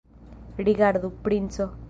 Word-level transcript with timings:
Rigardu, 0.67 1.11
princo! 1.21 1.71